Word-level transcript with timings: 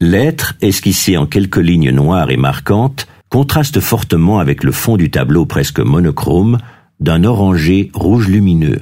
L'être, 0.00 0.56
esquissé 0.60 1.16
en 1.16 1.26
quelques 1.26 1.58
lignes 1.58 1.92
noires 1.92 2.32
et 2.32 2.36
marquantes, 2.36 3.06
contraste 3.28 3.78
fortement 3.78 4.40
avec 4.40 4.64
le 4.64 4.72
fond 4.72 4.96
du 4.96 5.08
tableau 5.08 5.46
presque 5.46 5.78
monochrome 5.78 6.58
d'un 6.98 7.22
orangé 7.22 7.92
rouge 7.94 8.26
lumineux. 8.26 8.80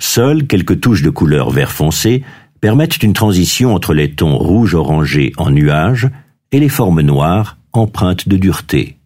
Seules 0.00 0.48
quelques 0.48 0.80
touches 0.80 1.02
de 1.02 1.10
couleur 1.10 1.50
vert 1.50 1.70
foncé 1.70 2.24
permettent 2.60 3.00
une 3.00 3.12
transition 3.12 3.76
entre 3.76 3.94
les 3.94 4.12
tons 4.12 4.36
rouge-orangé 4.36 5.32
en 5.36 5.52
nuages 5.52 6.10
et 6.50 6.58
les 6.58 6.68
formes 6.68 7.02
noires 7.02 7.58
empreintes 7.72 8.28
de 8.28 8.36
dureté. 8.36 8.96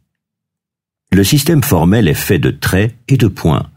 Le 1.15 1.23
système 1.23 1.63
formel 1.63 2.09
est 2.09 2.13
fait 2.13 2.41
de 2.41 2.51
traits 2.51 2.97
et 3.07 3.17
de 3.17 3.29
points. 3.29 3.69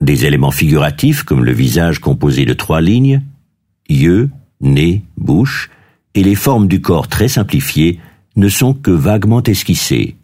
Des 0.00 0.26
éléments 0.26 0.50
figuratifs 0.50 1.22
comme 1.22 1.44
le 1.44 1.52
visage 1.52 2.00
composé 2.00 2.44
de 2.44 2.54
trois 2.54 2.80
lignes, 2.80 3.22
yeux, 3.88 4.30
nez, 4.60 5.04
bouche, 5.16 5.70
et 6.16 6.24
les 6.24 6.34
formes 6.34 6.66
du 6.66 6.80
corps 6.80 7.06
très 7.06 7.28
simplifiées 7.28 8.00
ne 8.34 8.48
sont 8.48 8.74
que 8.74 8.90
vaguement 8.90 9.44
esquissées. 9.44 10.16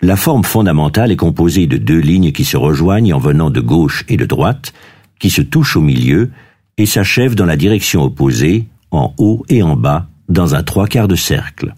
La 0.00 0.14
forme 0.14 0.44
fondamentale 0.44 1.10
est 1.10 1.16
composée 1.16 1.66
de 1.66 1.78
deux 1.78 1.98
lignes 1.98 2.30
qui 2.30 2.44
se 2.44 2.56
rejoignent 2.56 3.12
en 3.12 3.18
venant 3.18 3.50
de 3.50 3.60
gauche 3.60 4.04
et 4.06 4.16
de 4.16 4.24
droite, 4.24 4.72
qui 5.18 5.30
se 5.30 5.42
touchent 5.42 5.76
au 5.76 5.80
milieu 5.80 6.30
et 6.76 6.86
s'achèvent 6.86 7.34
dans 7.34 7.46
la 7.46 7.56
direction 7.56 8.04
opposée, 8.04 8.68
en 8.92 9.12
haut 9.18 9.44
et 9.48 9.64
en 9.64 9.74
bas, 9.74 10.06
dans 10.28 10.54
un 10.54 10.62
trois 10.62 10.86
quarts 10.86 11.08
de 11.08 11.16
cercle. 11.16 11.74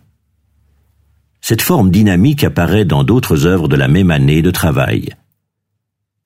Cette 1.46 1.60
forme 1.60 1.90
dynamique 1.90 2.42
apparaît 2.42 2.86
dans 2.86 3.04
d'autres 3.04 3.44
œuvres 3.44 3.68
de 3.68 3.76
la 3.76 3.86
même 3.86 4.10
année 4.10 4.40
de 4.40 4.50
travail. 4.50 5.10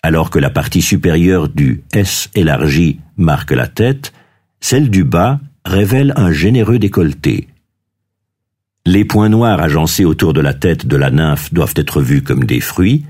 Alors 0.01 0.31
que 0.31 0.39
la 0.39 0.49
partie 0.49 0.81
supérieure 0.81 1.49
du 1.49 1.83
S 1.93 2.31
élargi 2.37 3.01
marque 3.17 3.51
la 3.51 3.67
tête, 3.67 4.13
celle 4.61 4.91
du 4.91 5.03
bas 5.03 5.41
révèle 5.65 6.13
un 6.15 6.31
généreux 6.31 6.79
décolleté. 6.79 7.49
Les 8.87 9.05
points 9.05 9.29
noirs 9.29 9.61
agencés 9.61 10.05
autour 10.05 10.35
de 10.35 10.41
la 10.41 10.55
tête 10.55 10.87
de 10.87 10.97
la 10.97 11.11
nymphe 11.11 11.53
doivent 11.53 11.75
être 11.75 12.01
vus 12.01 12.23
comme 12.23 12.45
des 12.45 12.61
fruits. 12.61 13.05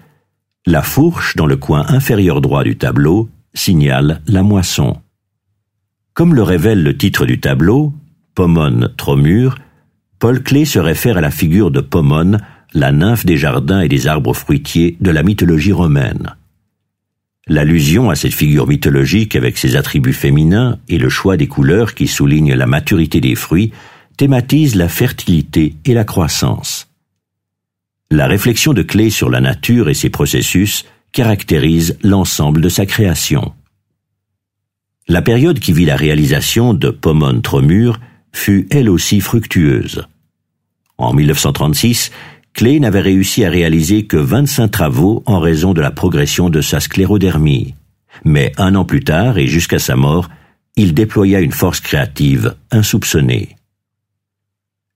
La 0.65 0.81
fourche 0.81 1.37
dans 1.37 1.45
le 1.45 1.59
coin 1.59 1.85
inférieur 1.89 2.41
droit 2.41 2.65
du 2.65 2.79
tableau 2.79 3.29
signale 3.53 4.23
la 4.27 4.43
moisson. 4.43 4.97
Comme 6.15 6.35
le 6.35 6.43
révèle 6.43 6.83
le 6.83 6.97
titre 6.97 7.27
du 7.27 7.39
tableau, 7.39 7.93
Pomone 8.35 8.95
Tromure, 8.97 9.59
Paul 10.19 10.43
Klee 10.43 10.67
se 10.67 10.79
réfère 10.79 11.17
à 11.17 11.21
la 11.21 11.31
figure 11.31 11.71
de 11.71 11.81
Pomone, 11.81 12.41
la 12.75 12.91
nymphe 12.91 13.25
des 13.25 13.37
jardins 13.37 13.81
et 13.81 13.89
des 13.89 14.07
arbres 14.07 14.35
fruitiers 14.35 14.97
de 15.01 15.11
la 15.11 15.23
mythologie 15.23 15.73
romaine. 15.73 16.35
L'allusion 17.47 18.11
à 18.11 18.17
cette 18.17 18.35
figure 18.35 18.67
mythologique 18.67 19.37
avec 19.37 19.57
ses 19.57 19.77
attributs 19.77 20.13
féminins 20.13 20.79
et 20.89 20.99
le 20.99 21.09
choix 21.09 21.37
des 21.37 21.47
couleurs 21.47 21.95
qui 21.95 22.07
soulignent 22.07 22.55
la 22.55 22.67
maturité 22.67 23.21
des 23.21 23.37
fruits 23.37 23.73
thématise 24.17 24.75
la 24.75 24.89
fertilité 24.89 25.77
et 25.85 25.95
la 25.95 26.05
croissance. 26.05 26.89
La 28.11 28.27
réflexion 28.27 28.75
de 28.75 28.83
Klee 28.83 29.13
sur 29.13 29.31
la 29.31 29.41
nature 29.41 29.89
et 29.89 29.95
ses 29.95 30.11
processus 30.11 30.85
caractérise 31.13 31.97
l'ensemble 32.03 32.61
de 32.61 32.69
sa 32.69 32.85
création. 32.85 33.53
La 35.07 35.23
période 35.23 35.61
qui 35.61 35.73
vit 35.73 35.87
la 35.87 35.97
réalisation 35.97 36.75
de 36.75 36.91
Pomone 36.91 37.41
Tromure 37.41 37.99
fut 38.39 38.69
elle 38.71 38.89
aussi 38.89 39.21
fructueuse. 39.21 40.07
En 40.97 41.13
1936, 41.13 42.13
Klee 42.55 42.81
n'avait 42.81 43.01
réussi 43.01 43.45
à 43.45 43.51
réaliser 43.51 44.07
que 44.07 44.17
25 44.17 44.69
travaux 44.69 45.23
en 45.27 45.41
raison 45.41 45.75
de 45.75 45.81
la 45.81 45.91
progression 45.91 46.49
de 46.49 46.61
sa 46.61 46.81
sclérodermie. 46.81 47.75
Mais 48.25 48.53
un 48.57 48.75
an 48.75 48.85
plus 48.85 49.03
tard, 49.03 49.39
et 49.39 49.47
jusqu'à 49.47 49.79
sa 49.79 49.97
mort, 49.97 50.29
il 50.77 50.95
déploya 50.95 51.41
une 51.41 51.53
force 51.53 51.81
créative 51.81 52.55
insoupçonnée. 52.71 53.57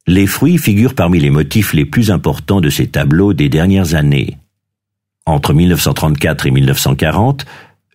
Les 0.06 0.26
fruits 0.26 0.58
figurent 0.58 0.94
parmi 0.94 1.18
les 1.18 1.30
motifs 1.30 1.72
les 1.72 1.84
plus 1.84 2.10
importants 2.10 2.60
de 2.60 2.70
ses 2.70 2.86
tableaux 2.86 3.32
des 3.32 3.48
dernières 3.48 3.94
années. 3.94 4.38
Entre 5.26 5.52
1934 5.52 6.46
et 6.46 6.50
1940, 6.52 7.44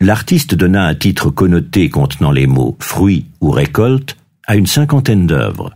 l'artiste 0.02 0.56
donna 0.56 0.86
un 0.86 0.96
titre 0.96 1.30
connoté 1.30 1.90
contenant 1.90 2.32
les 2.32 2.48
mots 2.48 2.78
fruits 2.80 3.26
ou 3.42 3.52
récolte 3.52 4.17
à 4.48 4.56
une 4.56 4.66
cinquantaine 4.66 5.28
d'œuvres. 5.28 5.76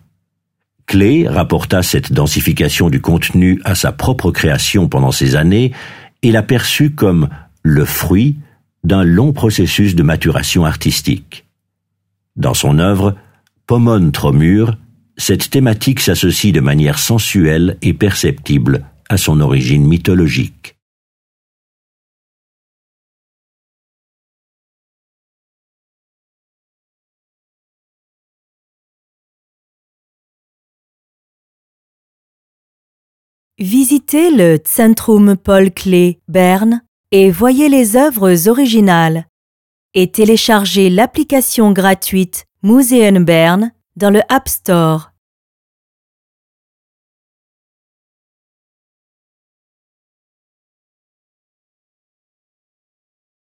Klee 0.88 1.28
rapporta 1.28 1.84
cette 1.84 2.12
densification 2.12 2.90
du 2.90 3.00
contenu 3.02 3.62
à 3.64 3.76
sa 3.76 3.92
propre 3.92 4.32
création 4.32 4.88
pendant 4.88 5.12
ces 5.12 5.36
années 5.36 5.72
et 6.24 6.32
l'a 6.32 6.44
perçue 6.44 6.92
comme 6.92 7.30
le 7.64 7.86
fruit 7.86 8.38
d'un 8.84 9.04
long 9.04 9.34
processus 9.34 9.96
de 9.96 10.04
maturation 10.04 10.66
artistique. 10.66 11.46
Dans 12.36 12.54
son 12.54 12.80
œuvre, 12.80 13.16
Pomone 13.68 14.12
Tromure, 14.12 14.78
cette 15.18 15.50
thématique 15.50 16.00
s'associe 16.00 16.54
de 16.54 16.62
manière 16.62 16.98
sensuelle 16.98 17.78
et 17.82 17.94
perceptible 17.94 18.86
à 19.10 19.18
son 19.18 19.40
origine 19.40 19.86
mythologique. 19.86 20.61
Visitez 33.62 34.32
le 34.32 34.58
Centrum 34.66 35.38
Paul 35.38 35.70
Klee 35.70 36.18
Berne 36.28 36.82
et 37.12 37.30
voyez 37.30 37.70
les 37.70 37.96
œuvres 37.96 38.50
originales. 38.50 39.28
Et 39.94 40.10
téléchargez 40.10 40.90
l'application 40.90 41.72
gratuite 41.72 42.46
Museum 42.64 43.24
Berne 43.24 43.72
dans 43.96 44.10
le 44.10 44.22
App 44.30 44.50
Store. 44.50 45.11